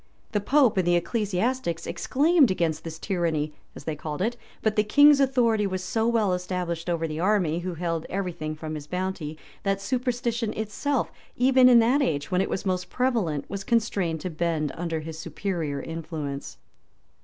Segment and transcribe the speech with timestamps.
[0.17, 4.75] [*] The pope and the ecclesiastics exclaimed against this tyranny, as they called it; but
[4.75, 8.73] the king's authority was so well established over the army, who held every thing from
[8.73, 13.63] his bounty, that superstition itself, even in that age, when it was most prevalent, was
[13.63, 16.57] constrained to bend under his superior influence.